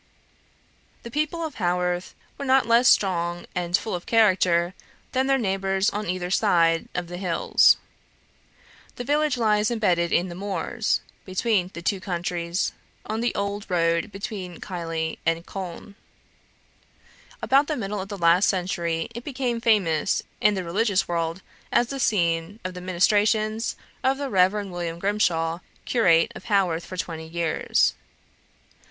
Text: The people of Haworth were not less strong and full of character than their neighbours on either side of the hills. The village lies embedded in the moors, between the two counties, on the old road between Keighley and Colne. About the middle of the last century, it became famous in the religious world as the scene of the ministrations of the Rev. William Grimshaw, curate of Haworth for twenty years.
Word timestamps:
The 1.03 1.11
people 1.11 1.43
of 1.45 1.53
Haworth 1.61 2.15
were 2.35 2.43
not 2.43 2.65
less 2.65 2.87
strong 2.89 3.45
and 3.53 3.77
full 3.77 3.93
of 3.93 4.07
character 4.07 4.73
than 5.11 5.27
their 5.27 5.37
neighbours 5.37 5.91
on 5.91 6.09
either 6.09 6.31
side 6.31 6.89
of 6.95 7.05
the 7.07 7.17
hills. 7.17 7.77
The 8.95 9.03
village 9.03 9.37
lies 9.37 9.69
embedded 9.69 10.11
in 10.11 10.27
the 10.27 10.33
moors, 10.33 11.01
between 11.23 11.69
the 11.75 11.83
two 11.83 11.99
counties, 12.01 12.73
on 13.05 13.21
the 13.21 13.35
old 13.35 13.69
road 13.69 14.11
between 14.11 14.59
Keighley 14.59 15.19
and 15.23 15.45
Colne. 15.45 15.93
About 17.43 17.67
the 17.67 17.77
middle 17.77 18.01
of 18.01 18.09
the 18.09 18.17
last 18.17 18.49
century, 18.49 19.07
it 19.13 19.23
became 19.23 19.61
famous 19.61 20.23
in 20.41 20.55
the 20.55 20.63
religious 20.63 21.07
world 21.07 21.43
as 21.71 21.89
the 21.89 21.99
scene 21.99 22.59
of 22.65 22.73
the 22.73 22.81
ministrations 22.81 23.75
of 24.03 24.17
the 24.17 24.31
Rev. 24.31 24.65
William 24.65 24.97
Grimshaw, 24.97 25.59
curate 25.85 26.31
of 26.33 26.45
Haworth 26.45 26.87
for 26.87 26.97
twenty 26.97 27.27
years. 27.27 27.93